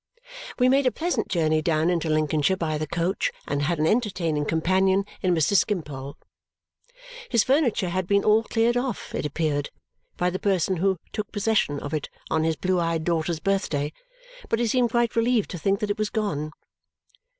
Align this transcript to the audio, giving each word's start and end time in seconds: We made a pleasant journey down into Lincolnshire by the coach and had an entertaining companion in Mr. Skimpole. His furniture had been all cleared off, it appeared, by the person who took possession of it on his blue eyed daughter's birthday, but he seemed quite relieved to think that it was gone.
We 0.57 0.67
made 0.67 0.87
a 0.87 0.91
pleasant 0.91 1.27
journey 1.27 1.61
down 1.61 1.91
into 1.91 2.09
Lincolnshire 2.09 2.57
by 2.57 2.79
the 2.79 2.87
coach 2.87 3.31
and 3.47 3.61
had 3.61 3.77
an 3.77 3.85
entertaining 3.85 4.45
companion 4.45 5.05
in 5.21 5.35
Mr. 5.35 5.53
Skimpole. 5.55 6.17
His 7.29 7.43
furniture 7.43 7.89
had 7.89 8.07
been 8.07 8.23
all 8.23 8.41
cleared 8.41 8.75
off, 8.75 9.13
it 9.13 9.27
appeared, 9.27 9.69
by 10.17 10.31
the 10.31 10.39
person 10.39 10.77
who 10.77 10.97
took 11.13 11.31
possession 11.31 11.79
of 11.79 11.93
it 11.93 12.09
on 12.31 12.43
his 12.43 12.55
blue 12.55 12.79
eyed 12.79 13.03
daughter's 13.03 13.39
birthday, 13.39 13.93
but 14.49 14.57
he 14.57 14.65
seemed 14.65 14.89
quite 14.89 15.15
relieved 15.15 15.51
to 15.51 15.59
think 15.59 15.79
that 15.81 15.91
it 15.91 15.99
was 15.99 16.09
gone. 16.09 16.49